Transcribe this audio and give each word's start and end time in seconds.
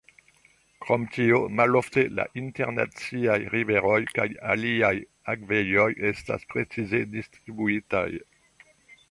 Krom 0.83 1.03
tio 1.17 1.41
malofte 1.59 2.05
la 2.19 2.25
internaciaj 2.41 3.37
riveroj 3.57 3.99
kaj 4.15 4.27
aliaj 4.55 4.93
akvejoj 5.35 5.89
estas 6.15 6.49
precize 6.57 7.05
distribuitaj. 7.19 8.07